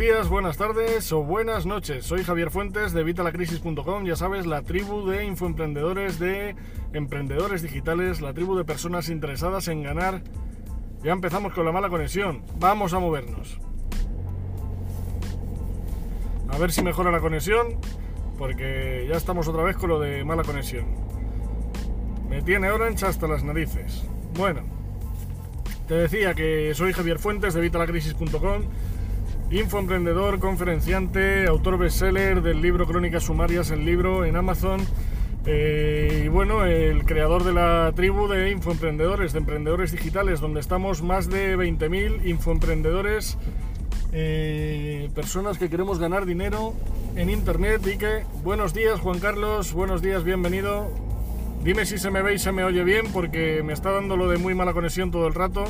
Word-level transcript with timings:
días, 0.00 0.30
buenas 0.30 0.56
tardes 0.56 1.12
o 1.12 1.22
buenas 1.22 1.66
noches. 1.66 2.06
Soy 2.06 2.24
Javier 2.24 2.50
Fuentes 2.50 2.94
de 2.94 3.04
Vitalacrisis.com, 3.04 4.06
ya 4.06 4.16
sabes, 4.16 4.46
la 4.46 4.62
tribu 4.62 5.06
de 5.06 5.26
infoemprendedores, 5.26 6.18
de 6.18 6.56
emprendedores 6.94 7.60
digitales, 7.60 8.22
la 8.22 8.32
tribu 8.32 8.56
de 8.56 8.64
personas 8.64 9.10
interesadas 9.10 9.68
en 9.68 9.82
ganar. 9.82 10.22
Ya 11.02 11.12
empezamos 11.12 11.52
con 11.52 11.66
la 11.66 11.72
mala 11.72 11.90
conexión. 11.90 12.42
Vamos 12.58 12.94
a 12.94 12.98
movernos. 12.98 13.60
A 16.48 16.56
ver 16.56 16.72
si 16.72 16.82
mejora 16.82 17.10
la 17.10 17.20
conexión, 17.20 17.78
porque 18.38 19.06
ya 19.06 19.18
estamos 19.18 19.48
otra 19.48 19.64
vez 19.64 19.76
con 19.76 19.90
lo 19.90 20.00
de 20.00 20.24
mala 20.24 20.44
conexión. 20.44 20.86
Me 22.26 22.40
tiene 22.40 22.70
Orange 22.70 23.04
hasta 23.04 23.28
las 23.28 23.44
narices. 23.44 24.02
Bueno, 24.32 24.62
te 25.88 25.94
decía 25.94 26.32
que 26.32 26.72
soy 26.74 26.94
Javier 26.94 27.18
Fuentes 27.18 27.52
de 27.52 27.60
Vitalacrisis.com 27.60 28.62
Infoemprendedor, 29.50 30.38
conferenciante, 30.38 31.48
autor 31.48 31.76
bestseller 31.76 32.40
del 32.40 32.62
libro 32.62 32.86
Crónicas 32.86 33.24
Sumarias, 33.24 33.72
el 33.72 33.84
libro 33.84 34.24
en 34.24 34.36
Amazon. 34.36 34.80
Eh, 35.44 36.22
y 36.26 36.28
bueno, 36.28 36.64
el 36.64 37.04
creador 37.04 37.42
de 37.42 37.52
la 37.52 37.92
tribu 37.96 38.28
de 38.28 38.52
infoemprendedores, 38.52 39.32
de 39.32 39.40
emprendedores 39.40 39.90
digitales, 39.90 40.38
donde 40.38 40.60
estamos 40.60 41.02
más 41.02 41.28
de 41.28 41.56
20.000 41.56 42.28
infoemprendedores, 42.28 43.38
eh, 44.12 45.10
personas 45.16 45.58
que 45.58 45.68
queremos 45.68 45.98
ganar 45.98 46.26
dinero 46.26 46.72
en 47.16 47.28
Internet. 47.28 47.84
Y 47.92 47.98
que, 47.98 48.22
buenos 48.44 48.72
días 48.72 49.00
Juan 49.00 49.18
Carlos, 49.18 49.72
buenos 49.72 50.00
días, 50.00 50.22
bienvenido. 50.22 50.92
Dime 51.64 51.86
si 51.86 51.98
se 51.98 52.12
me 52.12 52.22
ve 52.22 52.34
y 52.34 52.38
se 52.38 52.52
me 52.52 52.62
oye 52.62 52.84
bien, 52.84 53.06
porque 53.12 53.64
me 53.64 53.72
está 53.72 53.90
dando 53.90 54.16
lo 54.16 54.28
de 54.28 54.38
muy 54.38 54.54
mala 54.54 54.74
conexión 54.74 55.10
todo 55.10 55.26
el 55.26 55.34
rato. 55.34 55.64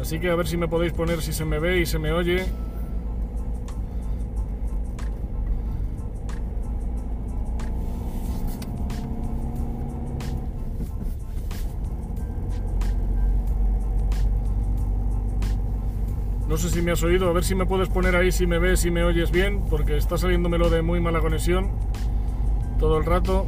Así 0.00 0.18
que 0.18 0.30
a 0.30 0.34
ver 0.34 0.46
si 0.46 0.56
me 0.56 0.66
podéis 0.66 0.92
poner 0.92 1.20
si 1.20 1.32
se 1.32 1.44
me 1.44 1.58
ve 1.58 1.80
y 1.80 1.86
se 1.86 1.98
me 1.98 2.10
oye. 2.10 2.46
No 16.48 16.56
sé 16.56 16.70
si 16.70 16.82
me 16.82 16.90
has 16.90 17.02
oído, 17.04 17.28
a 17.28 17.32
ver 17.32 17.44
si 17.44 17.54
me 17.54 17.66
puedes 17.66 17.88
poner 17.88 18.16
ahí 18.16 18.32
si 18.32 18.46
me 18.46 18.58
ves 18.58 18.84
y 18.84 18.90
me 18.90 19.04
oyes 19.04 19.30
bien, 19.30 19.62
porque 19.70 19.96
está 19.96 20.18
saliéndomelo 20.18 20.70
de 20.70 20.82
muy 20.82 20.98
mala 20.98 21.20
conexión 21.20 21.70
todo 22.80 22.98
el 22.98 23.04
rato. 23.04 23.46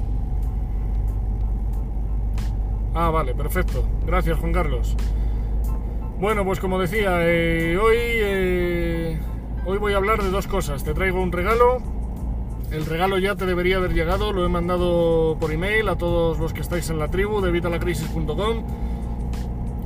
Ah, 2.95 3.11
vale, 3.11 3.35
perfecto. 3.35 3.85
Gracias, 4.07 4.39
Juan 4.39 4.53
Carlos. 4.53 4.95
Bueno, 6.23 6.45
pues 6.45 6.61
como 6.61 6.79
decía, 6.79 7.17
eh, 7.23 7.77
hoy, 7.77 7.97
eh, 7.99 9.19
hoy 9.67 9.79
voy 9.79 9.93
a 9.93 9.97
hablar 9.97 10.23
de 10.23 10.31
dos 10.31 10.47
cosas. 10.47 10.85
Te 10.85 10.95
traigo 10.95 11.21
un 11.21 11.33
regalo. 11.33 11.83
El 12.71 12.87
regalo 12.87 13.19
ya 13.19 13.35
te 13.35 13.45
debería 13.45 13.79
haber 13.79 13.93
llegado, 13.93 14.33
lo 14.33 14.47
he 14.47 14.49
mandado 14.49 15.37
por 15.41 15.51
email 15.51 15.89
a 15.89 15.97
todos 15.97 16.39
los 16.39 16.53
que 16.53 16.61
estáis 16.61 16.89
en 16.91 17.01
la 17.01 17.09
tribu 17.09 17.41
de 17.41 17.51
vitalacrisis.com. 17.51 18.65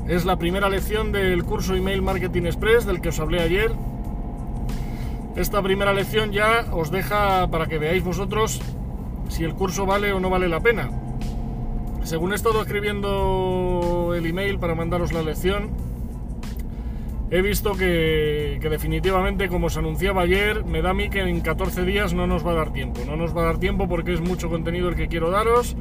Es 0.09 0.27
la 0.27 0.37
primera 0.37 0.69
lección 0.69 1.11
del 1.11 1.43
curso 1.43 1.75
Email 1.75 2.03
Marketing 2.03 2.43
Express 2.43 2.85
del 2.85 3.01
que 3.01 3.09
os 3.09 3.19
hablé 3.19 3.41
ayer. 3.41 3.73
Esta 5.37 5.63
primera 5.63 5.95
lección 5.95 6.33
ya 6.33 6.67
os 6.71 6.91
deja 6.91 7.49
para 7.51 7.65
que 7.65 7.79
veáis 7.79 8.05
vosotros 8.05 8.61
si 9.31 9.43
el 9.43 9.55
curso 9.55 9.87
vale 9.87 10.13
o 10.13 10.21
no 10.21 10.29
vale 10.29 10.49
la 10.49 10.61
pena. 10.61 10.91
Según 12.03 12.33
he 12.33 12.35
estado 12.35 12.61
escribiendo 12.61 14.13
el 14.15 14.27
email 14.27 14.59
para 14.59 14.75
mandaros 14.75 15.15
la 15.15 15.23
lección, 15.23 15.96
he 17.31 17.43
visto 17.43 17.73
que, 17.75 18.59
definitivamente, 18.63 19.49
como 19.49 19.69
se 19.69 19.81
anunciaba 19.81 20.23
ayer, 20.23 20.65
me 20.65 20.83
da 20.83 20.91
a 20.91 20.95
mí 20.95 21.11
que 21.11 21.21
en 21.21 21.41
14 21.41 21.85
días 21.85 22.15
no 22.15 22.27
nos 22.27 22.47
va 22.47 22.53
a 22.53 22.55
dar 22.55 22.73
tiempo. 22.73 23.01
No 23.07 23.17
nos 23.17 23.37
va 23.37 23.43
a 23.43 23.45
dar 23.47 23.59
tiempo 23.59 23.89
porque 23.89 24.13
es 24.13 24.21
mucho 24.21 24.49
contenido 24.49 24.89
el 24.89 24.95
que 24.95 25.09
quiero 25.09 25.31
daros. 25.31 25.77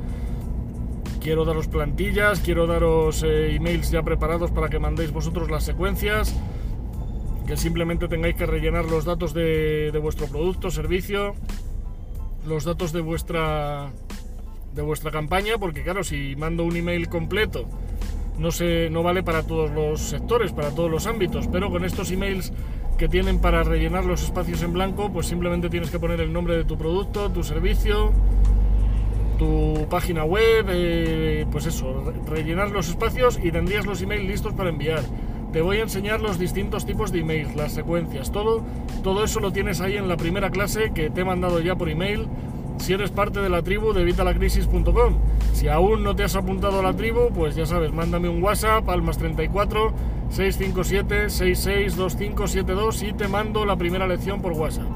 Quiero 1.22 1.45
daros 1.45 1.67
plantillas, 1.67 2.39
quiero 2.39 2.67
daros 2.67 3.23
eh, 3.23 3.55
emails 3.55 3.89
ya 3.89 4.03
preparados 4.03 4.51
para 4.51 4.69
que 4.69 4.79
mandéis 4.79 5.11
vosotros 5.11 5.50
las 5.50 5.63
secuencias. 5.63 6.35
Que 7.47 7.57
simplemente 7.57 8.07
tengáis 8.07 8.35
que 8.35 8.45
rellenar 8.45 8.85
los 8.85 9.05
datos 9.05 9.34
de, 9.34 9.91
de 9.91 10.00
vuestro 10.00 10.28
producto, 10.28 10.72
servicio, 10.72 11.35
los 12.47 12.63
datos 12.63 12.91
de 12.91 13.01
vuestra, 13.01 13.91
de 14.73 14.81
vuestra 14.81 15.11
campaña, 15.11 15.59
porque 15.59 15.84
claro, 15.84 16.03
si 16.03 16.35
mando 16.35 16.63
un 16.63 16.75
email 16.75 17.07
completo 17.07 17.67
no, 18.38 18.51
se, 18.51 18.90
no 18.90 19.03
vale 19.03 19.23
para 19.23 19.44
todos 19.44 19.72
los 19.72 20.01
sectores, 20.01 20.51
para 20.51 20.72
todos 20.72 20.90
los 20.90 21.07
ámbitos, 21.07 21.47
pero 21.47 21.69
con 21.69 21.85
estos 21.85 22.12
emails 22.12 22.51
que 22.97 23.07
tienen 23.07 23.40
para 23.40 23.63
rellenar 23.63 24.06
los 24.06 24.23
espacios 24.23 24.62
en 24.63 24.73
blanco, 24.73 25.12
pues 25.12 25.28
simplemente 25.28 25.69
tienes 25.69 25.91
que 25.91 26.00
poner 26.00 26.22
el 26.22 26.31
nombre 26.31 26.56
de 26.56 26.63
tu 26.63 26.78
producto, 26.78 27.29
tu 27.29 27.44
servicio, 27.44 28.13
tu 29.38 29.88
página 29.90 30.23
web, 30.23 30.66
eh, 30.69 31.46
pues 31.51 31.66
eso, 31.66 32.13
rellenar 32.28 32.72
los 32.72 32.90
espacios 32.90 33.40
y 33.41 33.51
tendrías 33.51 33.85
los 33.85 34.01
emails 34.01 34.25
listos 34.25 34.53
para 34.53 34.69
enviar. 34.69 35.03
Te 35.52 35.62
voy 35.62 35.78
a 35.78 35.84
enseñar 35.84 36.19
los 36.19 36.38
distintos 36.38 36.85
tipos 36.85 37.12
de 37.12 37.19
emails, 37.19 37.56
las 37.56 37.73
secuencias, 37.73 38.31
todo, 38.31 38.63
todo 39.03 39.23
eso 39.23 39.40
lo 39.40 39.52
tienes 39.52 39.79
ahí 39.79 39.96
en 39.96 40.07
la 40.07 40.17
primera 40.17 40.50
clase 40.50 40.91
que 40.94 41.09
te 41.09 41.22
he 41.22 41.25
mandado 41.25 41.62
ya 41.62 41.75
por 41.75 41.90
email 41.90 42.28
si 42.77 42.93
eres 42.93 43.11
parte 43.11 43.39
de 43.39 43.49
la 43.49 43.61
tribu 43.61 43.93
de 43.93 44.01
evitalacrisis.com. 44.01 45.15
Si 45.53 45.67
aún 45.67 46.03
no 46.03 46.15
te 46.15 46.23
has 46.23 46.35
apuntado 46.35 46.79
a 46.79 46.83
la 46.83 46.93
tribu, 46.93 47.29
pues 47.33 47.55
ya 47.55 47.65
sabes, 47.65 47.91
mándame 47.93 48.29
un 48.29 48.43
WhatsApp 48.43 48.87
al 48.89 49.01
más 49.01 49.17
34 49.17 49.93
657 50.29 51.29
662572 51.29 53.03
y 53.03 53.13
te 53.13 53.27
mando 53.27 53.65
la 53.65 53.75
primera 53.75 54.07
lección 54.07 54.41
por 54.41 54.53
WhatsApp. 54.53 54.89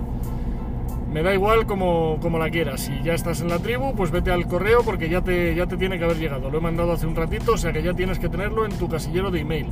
Me 1.11 1.23
da 1.23 1.33
igual 1.33 1.65
como, 1.65 2.19
como, 2.21 2.37
la 2.37 2.51
quieras. 2.51 2.81
Si 2.81 3.01
ya 3.03 3.15
estás 3.15 3.41
en 3.41 3.49
la 3.49 3.57
tribu, 3.57 3.95
pues 3.95 4.11
vete 4.11 4.31
al 4.31 4.45
correo 4.45 4.83
porque 4.83 5.09
ya 5.09 5.21
te, 5.21 5.55
ya 5.55 5.65
te 5.65 5.75
tiene 5.75 5.97
que 5.97 6.03
haber 6.03 6.17
llegado. 6.17 6.51
Lo 6.51 6.59
he 6.59 6.61
mandado 6.61 6.91
hace 6.91 7.07
un 7.07 7.15
ratito, 7.15 7.53
o 7.53 7.57
sea 7.57 7.73
que 7.73 7.81
ya 7.81 7.95
tienes 7.95 8.19
que 8.19 8.29
tenerlo 8.29 8.63
en 8.63 8.71
tu 8.73 8.87
casillero 8.87 9.31
de 9.31 9.39
email. 9.39 9.67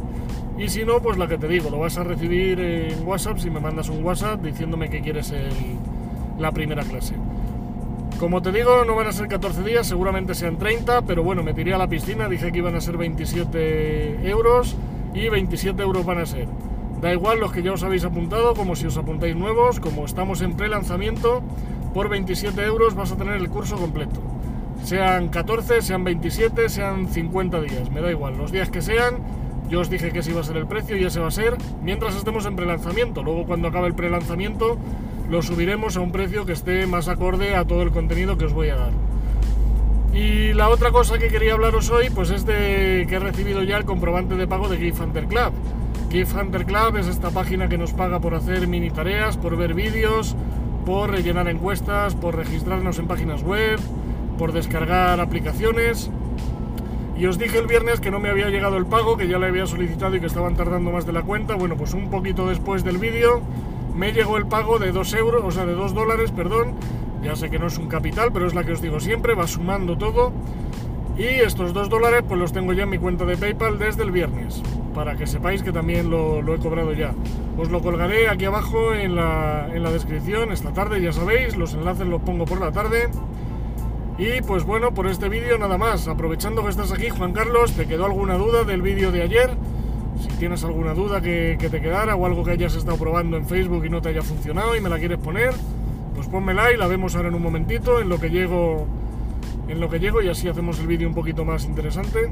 Y 0.57 0.69
si 0.69 0.84
no, 0.84 1.00
pues 1.00 1.18
la 1.19 1.28
que 1.28 1.38
te 1.38 1.47
digo, 1.47 1.69
lo 1.69 1.78
vas 1.78 2.00
a 2.00 2.03
recibir 2.03 2.59
en 2.59 3.06
WhatsApp 3.06 3.38
si 3.38 3.51
me 3.51 3.59
mandas 3.59 3.89
un 3.89 4.03
WhatsApp 4.03 4.41
diciéndome 4.41 4.89
que 4.89 5.01
quieres 5.01 5.31
la 6.39 6.51
primera 6.51 6.84
clase. 6.84 7.13
Como 8.20 8.42
te 8.42 8.52
digo, 8.52 8.84
no 8.84 8.96
van 8.96 9.06
a 9.06 9.12
ser 9.12 9.28
14 9.28 9.64
días, 9.64 9.86
seguramente 9.86 10.34
sean 10.34 10.58
30, 10.58 11.04
pero 11.04 11.22
bueno, 11.22 11.44
me 11.44 11.54
tiré 11.54 11.76
a 11.76 11.78
la 11.78 11.88
piscina, 11.88 12.28
dije 12.28 12.52
que 12.52 12.58
iban 12.58 12.74
a 12.74 12.82
ser 12.82 12.98
27 12.98 14.28
euros 14.28 14.76
y 15.14 15.30
27 15.30 15.84
euros 15.84 16.04
van 16.04 16.18
a 16.18 16.26
ser. 16.26 16.48
Da 17.00 17.14
igual 17.14 17.40
los 17.40 17.52
que 17.52 17.62
ya 17.62 17.74
os 17.74 17.84
habéis 17.84 18.06
apuntado, 18.06 18.56
como 18.56 18.76
si 18.76 18.88
os 18.88 18.98
apuntáis 18.98 19.36
nuevos, 19.36 19.80
como 19.80 20.04
estamos 20.04 20.42
en 20.42 20.58
pre-lanzamiento, 20.58 21.44
por 21.94 22.10
27 22.10 22.60
euros 22.64 22.96
vas 22.96 23.12
a 23.12 23.18
tener 23.18 23.36
el 23.36 23.50
curso 23.50 23.76
completo. 23.76 24.20
Sean 24.84 25.28
14, 25.30 25.84
sean 25.84 26.04
27, 26.04 26.70
sean 26.70 27.08
50 27.10 27.62
días, 27.62 27.92
me 27.92 28.02
da 28.02 28.10
igual, 28.10 28.36
los 28.36 28.52
días 28.52 28.72
que 28.72 28.82
sean, 28.82 29.18
yo 29.70 29.82
os 29.82 29.92
dije 29.92 30.12
que 30.12 30.20
ese 30.20 30.32
iba 30.32 30.42
a 30.42 30.44
ser 30.44 30.58
el 30.58 30.66
precio 30.66 30.98
y 30.98 31.04
ese 31.04 31.20
va 31.20 31.28
a 31.28 31.32
ser 31.32 31.56
mientras 31.84 32.16
estemos 32.16 32.48
en 32.48 32.56
pre-lanzamiento. 32.56 33.22
Luego 33.22 33.46
cuando 33.46 33.68
acabe 33.68 33.88
el 33.88 33.94
pre-lanzamiento 33.94 34.78
lo 35.30 35.42
subiremos 35.42 35.98
a 35.98 36.02
un 36.02 36.12
precio 36.12 36.46
que 36.46 36.54
esté 36.54 36.88
más 36.88 37.08
acorde 37.08 37.56
a 37.56 37.66
todo 37.66 37.82
el 37.82 37.92
contenido 37.92 38.38
que 38.38 38.46
os 38.46 38.54
voy 38.54 38.70
a 38.70 38.76
dar. 38.76 38.92
Y 40.14 40.54
la 40.54 40.70
otra 40.70 40.92
cosa 40.92 41.20
que 41.20 41.28
quería 41.28 41.54
hablaros 41.54 41.90
hoy, 41.90 42.10
pues 42.10 42.32
es 42.32 42.46
de 42.46 43.06
que 43.08 43.16
he 43.16 43.20
recibido 43.20 43.62
ya 43.64 43.78
el 43.78 43.86
comprobante 43.86 44.36
de 44.36 44.48
pago 44.48 44.70
de 44.70 44.78
Gift 44.78 45.02
Hunter 45.02 45.26
Club. 45.26 45.52
Gift 46.10 46.34
Hunter 46.34 46.66
Club 46.66 46.98
es 46.98 47.08
esta 47.08 47.30
página 47.30 47.68
que 47.68 47.78
nos 47.78 47.94
paga 47.94 48.20
por 48.20 48.34
hacer 48.34 48.68
mini 48.68 48.90
tareas, 48.90 49.38
por 49.38 49.58
ver 49.58 49.74
vídeos, 49.74 50.36
por 50.86 51.12
rellenar 51.12 51.50
encuestas, 51.50 52.16
por 52.16 52.36
registrarnos 52.36 52.98
en 52.98 53.08
páginas 53.08 53.44
web, 53.44 53.80
por 54.38 54.54
descargar 54.54 55.20
aplicaciones. 55.20 56.10
Y 57.18 57.26
os 57.26 57.38
dije 57.38 57.57
el 57.57 57.68
viernes 57.68 58.00
que 58.00 58.12
no 58.12 58.19
me 58.19 58.30
había 58.30 58.50
llegado 58.50 58.78
el 58.78 58.86
pago, 58.86 59.18
que 59.18 59.28
ya 59.28 59.38
le 59.38 59.48
había 59.48 59.66
solicitado 59.66 60.16
y 60.16 60.19
que 60.22 60.28
estaban 60.28 60.56
tardando 60.56 60.92
más 60.92 61.06
de 61.06 61.12
la 61.12 61.24
cuenta. 61.24 61.56
Bueno, 61.56 61.75
pues 61.75 61.94
un 61.94 62.10
poquito 62.10 62.48
después 62.48 62.84
del 62.84 63.00
vídeo 63.00 63.42
me 63.98 64.14
llegó 64.14 64.38
el 64.38 64.46
pago 64.46 64.80
de 64.80 64.92
2 64.92 65.14
euros, 65.16 65.44
o 65.44 65.52
sea, 65.52 65.66
de 65.66 65.74
2 65.74 65.94
dólares, 65.94 66.32
perdón. 66.32 66.76
Ya 67.24 67.36
sé 67.36 67.50
que 67.50 67.58
no 67.58 67.68
es 67.68 67.78
un 67.78 67.88
capital, 67.88 68.32
pero 68.32 68.46
es 68.46 68.54
la 68.54 68.64
que 68.64 68.72
os 68.72 68.82
digo 68.82 69.00
siempre, 69.00 69.34
va 69.34 69.48
sumando 69.48 69.98
todo. 69.98 70.32
Y 71.18 71.24
estos 71.24 71.74
2 71.74 71.90
dólares 71.90 72.24
pues 72.28 72.40
los 72.40 72.54
tengo 72.54 72.74
ya 72.74 72.84
en 72.84 72.90
mi 72.90 73.00
cuenta 73.00 73.26
de 73.26 73.38
PayPal 73.38 73.80
desde 73.80 74.04
el 74.04 74.12
viernes, 74.12 74.62
para 74.94 75.16
que 75.16 75.26
sepáis 75.26 75.64
que 75.64 75.72
también 75.72 76.12
lo, 76.12 76.54
he 76.54 76.60
cobrado 76.60 76.94
ya. 76.94 77.14
Os 77.58 77.72
lo 77.72 77.82
colgaré 77.82 78.30
aquí 78.30 78.46
abajo 78.46 78.94
en 78.94 79.16
la, 79.16 79.68
en 79.74 79.82
la 79.82 79.92
descripción 79.92 80.52
esta 80.52 80.74
tarde, 80.74 81.02
ya 81.02 81.12
sabéis, 81.12 81.58
los 81.58 81.74
enlaces 81.74 82.06
los 82.06 82.22
pongo 82.22 82.46
por 82.46 82.62
la 82.62 82.72
tarde. 82.72 83.10
Y 84.20 84.42
pues 84.42 84.64
bueno, 84.64 84.94
por 84.94 85.08
este 85.08 85.28
vídeo 85.28 85.58
nada 85.58 85.78
más. 85.78 86.08
Aprovechando 86.08 86.64
que 86.64 86.70
estás 86.70 86.92
aquí, 86.92 87.10
Juan 87.10 87.34
Carlos, 87.34 87.74
¿te 87.74 87.88
quedó 87.88 88.06
alguna 88.06 88.36
duda 88.36 88.64
del 88.64 88.82
vídeo 88.84 89.12
de 89.12 89.24
ayer? 89.24 89.52
Si 90.19 90.28
tienes 90.40 90.64
alguna 90.64 90.94
duda 90.94 91.22
que, 91.22 91.58
te 91.60 91.81
quedara 91.81 92.16
o 92.16 92.25
algo 92.25 92.44
que 92.44 92.52
hayas 92.52 92.75
estado 92.75 92.98
probando 92.98 93.38
en 93.38 93.46
Facebook 93.46 93.86
y 93.86 93.90
no 93.90 94.02
te 94.02 94.10
haya 94.10 94.22
funcionado 94.22 94.75
y 94.75 94.81
me 94.81 94.90
la 94.90 94.98
quieres 95.00 95.18
poner, 95.18 95.54
pues 96.16 96.28
pónmela 96.28 96.72
y 96.72 96.78
la 96.78 96.88
vemos 96.88 97.16
ahora 97.16 97.30
en 97.30 97.36
un 97.36 97.42
momentito 97.42 98.02
en 98.02 98.10
lo 98.10 98.19
que 98.19 98.30
llego 98.30 98.88
en 99.68 99.81
lo 99.81 99.90
que 99.90 100.00
llego 100.00 100.22
y 100.22 100.30
así 100.30 100.48
hacemos 100.48 100.80
el 100.80 100.88
vídeo 100.88 101.08
un 101.08 101.14
poquito 101.14 101.44
más 101.44 101.66
interesante. 101.66 102.31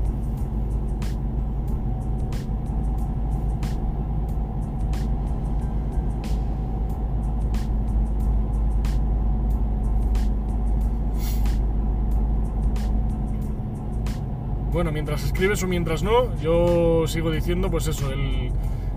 Bueno, 14.75 14.91
mientras 14.91 15.23
escribes 15.23 15.63
o 15.63 15.67
mientras 15.67 16.03
no, 16.03 16.37
yo 16.41 17.07
sigo 17.07 17.31
diciendo, 17.31 17.71
pues 17.71 17.87
eso, 17.87 18.11
el, 18.11 18.51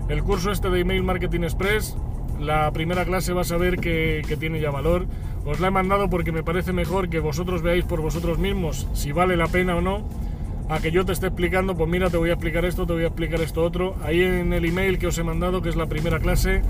el 0.09 0.23
curso 0.23 0.51
este 0.51 0.69
de 0.69 0.81
Email 0.81 1.03
Marketing 1.03 1.43
Express, 1.43 1.95
la 2.37 2.69
primera 2.73 3.05
clase 3.05 3.31
vas 3.31 3.53
a 3.53 3.57
ver 3.57 3.77
que, 3.77 4.21
que 4.27 4.35
tiene 4.35 4.59
ya 4.59 4.71
valor. 4.71 5.05
Os 5.45 5.61
la 5.61 5.69
he 5.69 5.71
mandado 5.71 6.09
porque 6.09 6.33
me 6.33 6.43
parece 6.43 6.73
mejor 6.73 7.07
que 7.07 7.21
vosotros 7.21 7.61
veáis 7.61 7.85
por 7.85 8.01
vosotros 8.01 8.39
mismos 8.39 8.89
si 8.91 9.13
vale 9.13 9.37
la 9.37 9.47
pena 9.47 9.77
o 9.77 9.81
no 9.81 10.03
a 10.67 10.79
que 10.79 10.91
yo 10.91 11.05
te 11.05 11.13
esté 11.13 11.27
explicando, 11.27 11.77
pues 11.77 11.89
mira, 11.89 12.09
te 12.09 12.17
voy 12.17 12.29
a 12.29 12.33
explicar 12.33 12.65
esto, 12.65 12.85
te 12.85 12.91
voy 12.91 13.03
a 13.03 13.07
explicar 13.07 13.39
esto 13.39 13.63
otro. 13.63 13.95
Ahí 14.03 14.21
en 14.21 14.51
el 14.51 14.65
email 14.65 14.99
que 14.99 15.07
os 15.07 15.17
he 15.17 15.23
mandado, 15.23 15.61
que 15.61 15.69
es 15.69 15.77
la 15.77 15.85
primera 15.85 16.19
clase, 16.19 16.61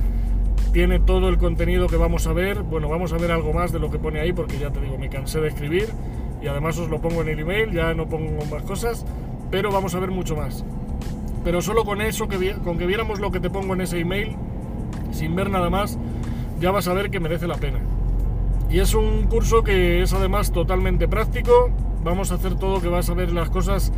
tiene 0.71 0.99
todo 0.99 1.29
el 1.29 1.39
contenido 1.39 1.87
que 1.87 1.97
vamos 1.97 2.27
a 2.27 2.33
ver. 2.33 2.61
Bueno, 2.61 2.87
vamos 2.89 3.11
a 3.11 3.17
ver 3.17 3.31
algo 3.31 3.53
más 3.53 3.71
de 3.71 3.79
lo 3.79 3.89
que 3.89 3.97
pone 3.97 4.19
ahí, 4.19 4.33
porque 4.33 4.59
ya 4.59 4.69
te 4.69 4.79
digo, 4.79 4.99
me 4.99 5.09
cansé 5.09 5.41
de 5.41 5.47
escribir 5.47 5.89
y 6.41 6.47
además 6.47 6.77
os 6.77 6.89
lo 6.89 7.01
pongo 7.01 7.21
en 7.21 7.29
el 7.29 7.39
email, 7.39 7.71
ya 7.71 7.93
no 7.93 8.07
pongo 8.07 8.45
más 8.45 8.63
cosas, 8.63 9.05
pero 9.51 9.71
vamos 9.71 9.95
a 9.95 9.99
ver 9.99 10.11
mucho 10.11 10.35
más. 10.35 10.63
Pero 11.43 11.61
solo 11.61 11.85
con 11.85 12.01
eso, 12.01 12.27
que, 12.27 12.53
con 12.63 12.77
que 12.77 12.85
viéramos 12.85 13.19
lo 13.19 13.31
que 13.31 13.39
te 13.39 13.49
pongo 13.49 13.73
en 13.73 13.81
ese 13.81 13.99
email, 13.99 14.35
sin 15.11 15.35
ver 15.35 15.49
nada 15.49 15.69
más, 15.69 15.97
ya 16.59 16.71
vas 16.71 16.87
a 16.87 16.93
ver 16.93 17.09
que 17.09 17.19
merece 17.19 17.47
la 17.47 17.55
pena. 17.55 17.79
Y 18.69 18.79
es 18.79 18.93
un 18.93 19.27
curso 19.27 19.63
que 19.63 20.01
es 20.01 20.13
además 20.13 20.51
totalmente 20.51 21.07
práctico, 21.07 21.71
vamos 22.03 22.31
a 22.31 22.35
hacer 22.35 22.55
todo, 22.55 22.81
que 22.81 22.89
vas 22.89 23.09
a 23.09 23.13
ver 23.13 23.31
las 23.31 23.49
cosas 23.49 23.91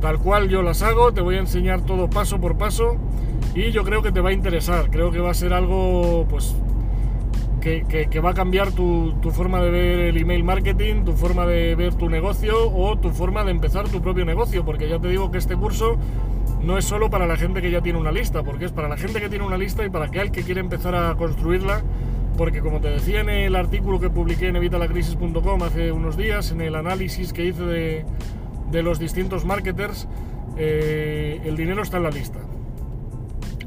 tal 0.00 0.18
cual 0.18 0.48
yo 0.48 0.62
las 0.62 0.82
hago, 0.82 1.12
te 1.12 1.20
voy 1.20 1.36
a 1.36 1.40
enseñar 1.40 1.80
todo 1.80 2.10
paso 2.10 2.38
por 2.38 2.58
paso 2.58 2.96
y 3.54 3.70
yo 3.70 3.84
creo 3.84 4.02
que 4.02 4.12
te 4.12 4.20
va 4.20 4.30
a 4.30 4.32
interesar, 4.32 4.90
creo 4.90 5.10
que 5.10 5.18
va 5.18 5.30
a 5.30 5.34
ser 5.34 5.52
algo 5.54 6.26
pues 6.28 6.54
que, 7.64 8.20
va 8.20 8.30
a 8.30 8.34
cambiar 8.34 8.72
tu, 8.72 9.14
forma 9.32 9.60
de 9.62 9.70
ver 9.70 9.98
el 10.00 10.16
email 10.18 10.44
marketing, 10.44 11.04
tu 11.04 11.12
forma 11.12 11.46
de 11.46 11.74
ver 11.74 11.94
tu 11.94 12.10
negocio 12.10 12.70
o 12.70 12.98
tu 12.98 13.10
forma 13.10 13.42
de 13.42 13.52
empezar 13.52 13.88
tu 13.88 14.02
propio 14.02 14.26
negocio, 14.26 14.64
porque 14.64 14.88
ya 14.88 14.98
te 14.98 15.08
digo 15.08 15.30
que 15.30 15.38
este 15.38 15.56
curso 15.56 15.96
no 16.62 16.76
es 16.76 16.84
solo 16.84 17.08
para 17.08 17.26
la 17.26 17.36
gente 17.36 17.62
que 17.62 17.70
ya 17.70 17.80
tiene 17.80 17.98
una 17.98 18.12
lista, 18.12 18.42
porque 18.42 18.66
es 18.66 18.72
para 18.72 18.88
la 18.88 18.98
gente 18.98 19.20
que 19.20 19.30
tiene 19.30 19.46
una 19.46 19.56
lista 19.56 19.84
y 19.84 19.88
para 19.88 20.06
aquel 20.06 20.30
que 20.30 20.42
quiere 20.42 20.60
empezar 20.60 20.94
a 20.94 21.14
construirla 21.16 21.82
porque 22.36 22.60
como 22.60 22.80
te 22.80 22.88
decía 22.88 23.20
en 23.20 23.28
el 23.28 23.54
artículo 23.54 24.00
que 24.00 24.10
publiqué 24.10 24.48
en 24.48 24.56
evitalacrisis.com 24.56 25.62
hace 25.62 25.92
unos 25.92 26.16
días, 26.16 26.50
en 26.50 26.60
el 26.60 26.74
análisis 26.74 27.32
que 27.32 27.44
hice 27.44 27.62
de, 27.62 28.82
los 28.82 28.98
distintos 28.98 29.44
marketers, 29.44 30.08
eh, 30.56 31.40
el 31.44 31.56
dinero 31.56 31.82
está 31.82 31.98
en 31.98 32.02
la 32.02 32.10
lista. 32.10 32.40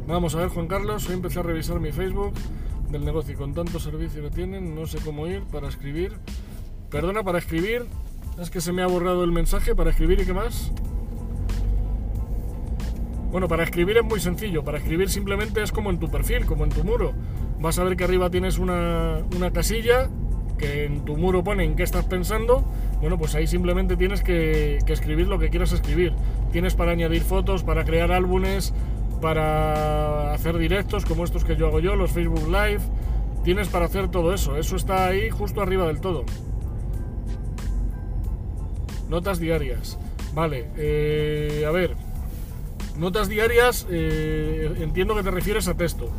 Vamos 0.06 0.36
a 0.36 0.40
ver, 0.40 0.50
Juan 0.50 0.68
Carlos, 0.68 1.08
hoy 1.08 1.16
empecé 1.16 1.40
a 1.40 1.44
revisar 1.44 1.80
mi 1.80 1.94
Facebook 1.94 2.34
del 2.90 3.06
negocio 3.06 3.34
y 3.34 3.38
con 3.38 3.54
tanto 3.54 3.80
servicio 3.80 4.22
que 4.22 4.30
tienen, 4.30 4.76
no 4.76 4.86
sé 4.86 5.00
cómo 5.04 5.28
ir 5.28 5.44
para 5.44 5.68
escribir. 5.68 6.18
Perdona, 6.90 7.24
para 7.24 7.40
escribir, 7.40 7.86
es 8.40 8.50
que 8.50 8.62
se 8.62 8.72
me 8.72 8.82
ha 8.82 8.88
borrado 8.88 9.24
el 9.24 9.32
mensaje, 9.32 9.76
para 9.76 9.90
escribir 9.90 10.20
y 10.22 10.26
qué 10.26 10.34
más. 10.34 10.72
Bueno, 13.32 13.48
para 13.48 13.64
escribir 13.64 13.98
es 13.98 14.06
muy 14.06 14.20
sencillo, 14.20 14.64
para 14.64 14.78
escribir 14.78 15.10
simplemente 15.10 15.62
es 15.62 15.72
como 15.72 15.90
en 15.90 16.00
tu 16.00 16.10
perfil, 16.10 16.46
como 16.46 16.64
en 16.64 16.70
tu 16.70 16.84
muro 16.84 17.14
vas 17.60 17.80
a 17.80 17.84
ver 17.84 17.98
que 17.98 18.04
arriba 18.04 18.30
tienes 18.30 18.60
una, 18.60 19.24
casilla 19.54 20.10
que 20.58 20.86
en 20.86 21.06
tu 21.06 21.18
muro 21.18 21.44
pone 21.44 21.64
en 21.64 21.76
qué 21.76 21.84
estás 21.84 22.06
pensando. 22.06 22.66
Bueno, 23.00 23.18
pues 23.20 23.36
ahí 23.36 23.46
simplemente 23.46 23.96
tienes 23.96 24.24
que, 24.24 24.80
escribir 24.88 25.28
lo 25.28 25.38
que 25.38 25.50
quieras 25.50 25.72
escribir. 25.72 26.14
Tienes 26.52 26.74
para 26.74 26.92
añadir 26.92 27.22
fotos, 27.22 27.64
para 27.64 27.84
crear 27.84 28.12
álbumes, 28.12 28.74
para 29.20 30.34
hacer 30.34 30.58
directos 30.58 31.06
como 31.06 31.24
estos 31.24 31.44
que 31.44 31.56
yo 31.56 31.68
hago 31.68 31.80
yo, 31.80 31.96
los 31.96 32.12
Facebook 32.12 32.48
Live. 32.48 32.82
Tienes 33.44 33.70
para 33.70 33.86
hacer 33.86 34.10
todo 34.10 34.34
eso. 34.34 34.58
Eso 34.58 34.76
está 34.76 35.08
ahí 35.08 35.30
justo 35.30 35.62
arriba 35.62 35.88
del 35.88 36.02
todo. 36.02 36.26
Notas 39.10 39.40
diarias. 39.40 39.98
Vale, 40.34 40.70
eh, 40.78 41.64
a 41.68 41.72
ver. 41.72 41.96
Notas 42.98 43.30
diarias, 43.30 43.88
eh, 43.90 44.72
entiendo 44.80 45.16
que 45.16 45.24
te 45.24 45.32
refieres 45.32 45.68
a 45.68 45.76
texto. 45.76 46.10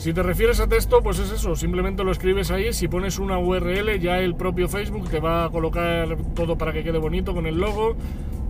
Si 0.00 0.12
te 0.14 0.22
refieres 0.22 0.60
a 0.60 0.66
texto, 0.66 1.02
pues 1.02 1.18
es 1.18 1.30
eso, 1.30 1.54
simplemente 1.54 2.02
lo 2.04 2.10
escribes 2.10 2.50
ahí, 2.50 2.72
si 2.72 2.88
pones 2.88 3.18
una 3.18 3.38
URL 3.38 4.00
ya 4.00 4.18
el 4.18 4.34
propio 4.34 4.66
Facebook 4.66 5.10
te 5.10 5.20
va 5.20 5.44
a 5.44 5.50
colocar 5.50 6.16
todo 6.34 6.56
para 6.56 6.72
que 6.72 6.82
quede 6.82 6.96
bonito 6.96 7.34
con 7.34 7.46
el 7.46 7.58
logo. 7.58 7.96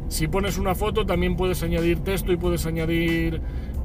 Si 0.09 0.29
pones 0.29 0.59
una 0.59 0.77
foto 0.77 1.07
también 1.07 1.37
puedes 1.37 1.63
añadir 1.65 2.05
texto 2.05 2.31
y 2.31 2.37
puedes 2.37 2.67
añadir 2.67 3.41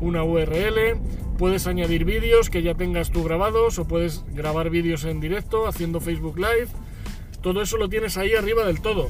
una 0.05 0.23
URL, 0.23 0.97
puedes 1.37 1.67
añadir 1.67 2.05
vídeos 2.05 2.49
que 2.49 2.61
ya 2.61 2.75
tengas 2.75 3.11
tú 3.11 3.23
grabados 3.23 3.79
o 3.79 3.87
puedes 3.87 4.23
grabar 4.33 4.69
vídeos 4.69 5.03
en 5.03 5.19
directo 5.19 5.67
haciendo 5.67 5.99
Facebook 5.99 6.37
Live. 6.37 6.67
Todo 7.41 7.61
eso 7.61 7.77
lo 7.77 7.89
tienes 7.89 8.17
ahí 8.17 8.33
arriba 8.33 8.63
del 8.65 8.81
todo. 8.81 9.09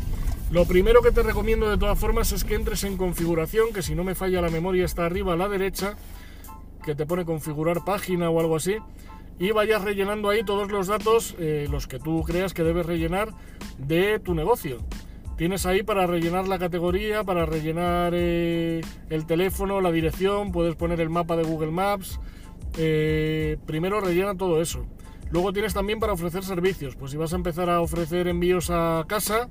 Lo 0.51 0.65
primero 0.65 1.01
que 1.01 1.11
te 1.11 1.23
recomiendo 1.23 1.69
de 1.69 1.77
todas 1.77 1.99
formas 1.99 2.31
es 2.31 2.43
que 2.43 2.55
entres 2.55 2.83
en 2.83 2.97
configuración, 2.97 3.73
que 3.73 3.81
si 3.81 3.93
no 3.93 4.03
me 4.03 4.15
falla 4.15 4.41
la 4.41 4.49
memoria 4.49 4.85
está 4.85 5.05
arriba 5.05 5.33
a 5.33 5.37
la 5.37 5.49
derecha 5.49 5.97
que 6.83 6.95
te 6.95 7.05
pone 7.05 7.25
configurar 7.25 7.83
página 7.83 8.29
o 8.29 8.39
algo 8.39 8.55
así 8.55 8.77
y 9.39 9.51
vayas 9.51 9.83
rellenando 9.83 10.29
ahí 10.29 10.43
todos 10.43 10.71
los 10.71 10.87
datos, 10.87 11.35
eh, 11.39 11.67
los 11.69 11.87
que 11.87 11.99
tú 11.99 12.23
creas 12.23 12.53
que 12.53 12.63
debes 12.63 12.85
rellenar 12.85 13.33
de 13.77 14.19
tu 14.19 14.33
negocio. 14.33 14.77
Tienes 15.37 15.65
ahí 15.65 15.83
para 15.83 16.07
rellenar 16.07 16.47
la 16.47 16.57
categoría, 16.57 17.23
para 17.23 17.45
rellenar 17.45 18.13
eh, 18.15 18.81
el 19.09 19.25
teléfono, 19.25 19.81
la 19.81 19.91
dirección, 19.91 20.51
puedes 20.51 20.75
poner 20.75 21.01
el 21.01 21.09
mapa 21.09 21.35
de 21.35 21.43
Google 21.43 21.71
Maps. 21.71 22.19
Eh, 22.77 23.57
primero 23.65 23.99
rellena 23.99 24.35
todo 24.35 24.61
eso. 24.61 24.85
Luego 25.31 25.51
tienes 25.51 25.73
también 25.73 25.99
para 25.99 26.13
ofrecer 26.13 26.43
servicios. 26.43 26.95
Pues 26.95 27.11
si 27.11 27.17
vas 27.17 27.33
a 27.33 27.35
empezar 27.35 27.69
a 27.69 27.81
ofrecer 27.81 28.27
envíos 28.27 28.69
a 28.69 29.03
casa, 29.07 29.49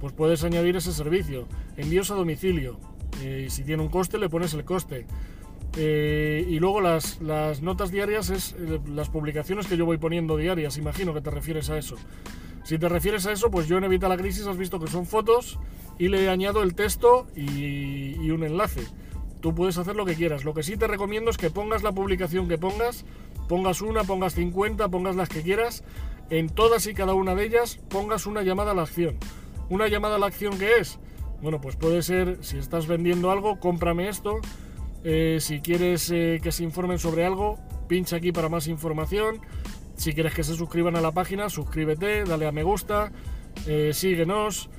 pues 0.00 0.12
puedes 0.12 0.42
añadir 0.42 0.76
ese 0.76 0.92
servicio. 0.92 1.46
Envíos 1.76 2.10
a 2.10 2.14
domicilio. 2.14 2.78
si 3.48 3.62
tiene 3.64 3.82
un 3.82 3.88
coste, 3.88 4.18
le 4.18 4.28
pones 4.28 4.54
el 4.54 4.64
coste. 4.64 5.06
Eh, 5.76 6.44
y 6.48 6.58
luego 6.58 6.80
las, 6.80 7.20
notas 7.62 7.90
diarias 7.90 8.30
es 8.30 8.56
eh, 8.58 8.80
las 8.92 9.08
publicaciones 9.08 9.66
que 9.66 9.76
yo 9.76 9.86
voy 9.86 9.98
poniendo 9.98 10.36
diarias, 10.36 10.76
imagino 10.78 11.14
que 11.14 11.20
te 11.20 11.30
refieres 11.30 11.70
a 11.70 11.78
eso. 11.78 11.96
Si 12.70 12.78
te 12.78 12.88
refieres 12.88 13.26
a 13.26 13.32
eso, 13.32 13.50
pues 13.50 13.66
yo 13.66 13.78
en 13.78 13.82
Evita 13.82 14.08
la 14.08 14.16
Crisis 14.16 14.46
has 14.46 14.56
visto 14.56 14.78
que 14.78 14.86
son 14.86 15.04
fotos 15.04 15.58
y 15.98 16.06
le 16.06 16.28
añado 16.28 16.62
el 16.62 16.76
texto 16.76 17.26
y, 17.34 18.30
un 18.30 18.44
enlace. 18.44 18.86
Tú 19.40 19.56
puedes 19.56 19.76
hacer 19.76 19.96
lo 19.96 20.06
que 20.06 20.14
quieras. 20.14 20.44
Lo 20.44 20.54
que 20.54 20.62
sí 20.62 20.76
te 20.76 20.86
recomiendo 20.86 21.32
es 21.32 21.36
que 21.36 21.50
pongas 21.50 21.82
la 21.82 21.90
publicación 21.90 22.46
que 22.46 22.58
pongas, 22.58 23.04
pongas 23.48 23.82
una, 23.82 24.04
pongas 24.04 24.34
50, 24.34 24.88
pongas 24.88 25.16
las 25.16 25.28
que 25.28 25.42
quieras, 25.42 25.82
en 26.30 26.48
todas 26.48 26.86
y 26.86 26.94
cada 26.94 27.12
una 27.12 27.34
de 27.34 27.46
ellas 27.46 27.80
pongas 27.88 28.26
una 28.26 28.44
llamada 28.44 28.70
a 28.70 28.74
la 28.74 28.82
acción. 28.82 29.16
¿Una 29.68 29.88
llamada 29.88 30.14
a 30.14 30.18
la 30.20 30.26
acción 30.26 30.56
qué 30.56 30.74
es? 30.78 31.00
Bueno, 31.42 31.60
pues 31.60 31.74
puede 31.74 32.02
ser, 32.02 32.38
si 32.40 32.56
estás 32.56 32.86
vendiendo 32.86 33.32
algo, 33.32 33.58
cómprame 33.58 34.08
esto, 34.08 34.38
eh, 35.02 35.38
si 35.40 35.58
quieres 35.58 36.08
eh, 36.12 36.38
que 36.40 36.52
se 36.52 36.62
informen 36.62 37.00
sobre 37.00 37.26
algo, 37.26 37.58
pincha 37.88 38.14
aquí 38.14 38.30
para 38.30 38.48
más 38.48 38.68
información. 38.68 39.40
Si 40.00 40.14
quieres 40.14 40.32
que 40.32 40.42
se 40.42 40.54
suscriban 40.54 40.96
a 40.96 41.02
la 41.02 41.12
página, 41.12 41.50
suscríbete, 41.50 42.24
dale 42.24 42.46
a 42.46 42.52
me 42.52 42.62
gusta, 42.62 43.12
eh, 43.66 43.90
síguenos, 43.92 44.70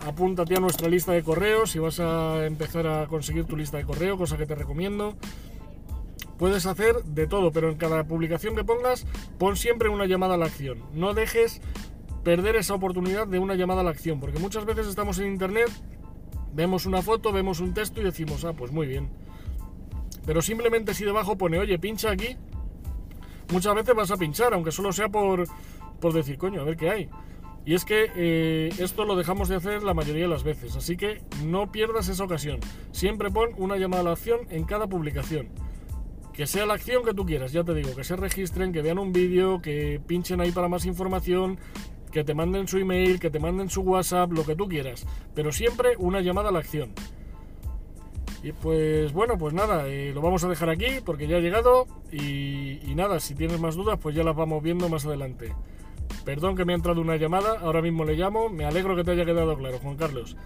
apúntate 0.00 0.56
a 0.56 0.60
nuestra 0.60 0.88
lista 0.88 1.12
de 1.12 1.22
correos 1.22 1.72
si 1.72 1.78
vas 1.80 2.00
a 2.00 2.46
empezar 2.46 2.86
a 2.86 3.06
conseguir 3.08 3.44
tu 3.44 3.58
lista 3.58 3.76
de 3.76 3.84
correo, 3.84 4.16
cosa 4.16 4.38
que 4.38 4.46
te 4.46 4.54
recomiendo. 4.54 5.16
Puedes 6.38 6.64
hacer 6.64 7.04
de 7.04 7.26
todo, 7.26 7.52
pero 7.52 7.68
en 7.68 7.76
cada 7.76 8.04
publicación 8.04 8.56
que 8.56 8.64
pongas, 8.64 9.06
pon 9.38 9.54
siempre 9.54 9.90
una 9.90 10.06
llamada 10.06 10.36
a 10.36 10.38
la 10.38 10.46
acción. 10.46 10.78
No 10.94 11.12
dejes 11.12 11.60
perder 12.22 12.56
esa 12.56 12.72
oportunidad 12.72 13.26
de 13.26 13.38
una 13.38 13.54
llamada 13.54 13.82
a 13.82 13.84
la 13.84 13.90
acción, 13.90 14.18
porque 14.18 14.38
muchas 14.38 14.64
veces 14.64 14.86
estamos 14.86 15.18
en 15.18 15.26
internet 15.26 15.70
Vemos 16.54 16.86
una 16.86 17.02
foto, 17.02 17.32
vemos 17.32 17.58
un 17.58 17.74
texto 17.74 18.00
y 18.00 18.04
decimos, 18.04 18.44
ah, 18.44 18.52
pues 18.52 18.70
muy 18.70 18.86
bien. 18.86 19.10
Pero 20.24 20.40
simplemente 20.40 20.94
si 20.94 21.04
debajo 21.04 21.36
pone, 21.36 21.58
oye, 21.58 21.78
pincha 21.80 22.12
aquí, 22.12 22.36
muchas 23.54 23.74
veces 23.76 23.94
vas 23.94 24.10
a 24.10 24.16
pinchar, 24.16 24.52
aunque 24.52 24.72
solo 24.72 24.92
sea 24.92 25.08
por, 25.08 25.46
por 26.00 26.12
decir, 26.12 26.36
coño, 26.36 26.60
a 26.60 26.64
ver 26.64 26.76
qué 26.76 26.90
hay. 26.90 27.08
Y 27.64 27.74
es 27.74 27.84
que 27.84 28.10
eh, 28.16 28.68
esto 28.78 29.04
lo 29.04 29.16
dejamos 29.16 29.48
de 29.48 29.56
hacer 29.56 29.84
la 29.84 29.94
mayoría 29.94 30.24
de 30.24 30.28
las 30.28 30.42
veces, 30.42 30.76
así 30.76 30.96
que 30.96 31.22
no 31.44 31.70
pierdas 31.70 32.08
esa 32.08 32.24
ocasión. 32.24 32.58
Siempre 32.90 33.30
pon 33.30 33.50
una 33.56 33.76
llamada 33.76 34.02
a 34.02 34.04
la 34.06 34.12
acción 34.12 34.40
en 34.50 34.64
cada 34.64 34.88
publicación. 34.88 35.48
Que 36.32 36.46
sea 36.48 36.66
la 36.66 36.74
acción 36.74 37.04
que 37.04 37.14
tú 37.14 37.24
quieras, 37.24 37.52
ya 37.52 37.62
te 37.62 37.74
digo, 37.74 37.94
que 37.94 38.02
se 38.02 38.16
registren, 38.16 38.72
que 38.72 38.82
vean 38.82 38.98
un 38.98 39.12
vídeo, 39.12 39.62
que 39.62 40.00
pinchen 40.04 40.40
ahí 40.40 40.50
para 40.50 40.68
más 40.68 40.84
información, 40.84 41.58
que 42.10 42.24
te 42.24 42.34
manden 42.34 42.66
su 42.66 42.78
email, 42.78 43.20
que 43.20 43.30
te 43.30 43.38
manden 43.38 43.70
su 43.70 43.82
WhatsApp, 43.82 44.32
lo 44.32 44.44
que 44.44 44.56
tú 44.56 44.68
quieras, 44.68 45.06
pero 45.32 45.52
siempre 45.52 45.94
una 45.96 46.20
llamada 46.20 46.48
a 46.48 46.52
la 46.52 46.58
acción. 46.58 46.92
Y 48.44 48.52
pues 48.52 49.10
bueno, 49.14 49.38
pues 49.38 49.54
nada, 49.54 49.88
eh, 49.88 50.12
lo 50.14 50.20
vamos 50.20 50.44
a 50.44 50.48
dejar 50.48 50.68
aquí 50.68 51.00
porque 51.02 51.26
ya 51.26 51.38
ha 51.38 51.40
llegado 51.40 51.86
y, 52.12 52.78
y 52.86 52.94
nada, 52.94 53.18
si 53.18 53.34
tienes 53.34 53.58
más 53.58 53.74
dudas 53.74 53.98
pues 54.00 54.14
ya 54.14 54.22
las 54.22 54.36
vamos 54.36 54.62
viendo 54.62 54.90
más 54.90 55.06
adelante. 55.06 55.54
Perdón 56.26 56.54
que 56.54 56.66
me 56.66 56.74
ha 56.74 56.76
entrado 56.76 57.00
una 57.00 57.16
llamada, 57.16 57.58
ahora 57.60 57.80
mismo 57.80 58.04
le 58.04 58.16
llamo, 58.16 58.50
me 58.50 58.66
alegro 58.66 58.94
que 58.96 59.02
te 59.02 59.12
haya 59.12 59.24
quedado 59.24 59.56
claro, 59.56 59.78
Juan 59.78 59.96
Carlos. 59.96 60.36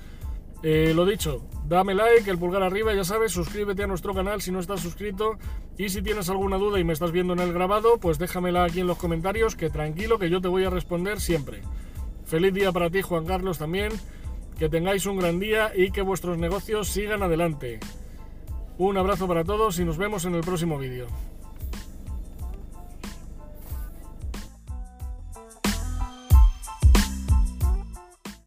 Eh, 0.62 0.92
lo 0.94 1.06
dicho, 1.06 1.44
dame 1.66 1.92
like, 1.92 2.30
el 2.30 2.38
pulgar 2.38 2.62
arriba, 2.62 2.94
ya 2.94 3.02
sabes, 3.02 3.32
suscríbete 3.32 3.82
a 3.82 3.88
nuestro 3.88 4.14
canal 4.14 4.40
si 4.42 4.52
no 4.52 4.60
estás 4.60 4.78
suscrito 4.78 5.36
y 5.76 5.88
si 5.88 6.00
tienes 6.00 6.30
alguna 6.30 6.56
duda 6.56 6.78
y 6.78 6.84
me 6.84 6.92
estás 6.92 7.10
viendo 7.10 7.32
en 7.32 7.40
el 7.40 7.52
grabado, 7.52 7.98
pues 7.98 8.18
déjamela 8.18 8.62
aquí 8.62 8.78
en 8.78 8.86
los 8.86 8.98
comentarios, 8.98 9.56
que 9.56 9.70
tranquilo, 9.70 10.20
que 10.20 10.30
yo 10.30 10.40
te 10.40 10.46
voy 10.46 10.62
a 10.62 10.70
responder 10.70 11.20
siempre. 11.20 11.62
Feliz 12.26 12.54
día 12.54 12.70
para 12.70 12.90
ti, 12.90 13.02
Juan 13.02 13.24
Carlos, 13.24 13.58
también. 13.58 13.90
Que 14.58 14.68
tengáis 14.68 15.06
un 15.06 15.18
gran 15.18 15.38
día 15.38 15.70
y 15.74 15.92
que 15.92 16.02
vuestros 16.02 16.36
negocios 16.36 16.88
sigan 16.88 17.22
adelante. 17.22 17.78
Un 18.76 18.98
abrazo 18.98 19.28
para 19.28 19.44
todos 19.44 19.78
y 19.78 19.84
nos 19.84 19.96
vemos 19.98 20.24
en 20.24 20.34
el 20.34 20.40
próximo 20.40 20.78
vídeo. 20.78 21.06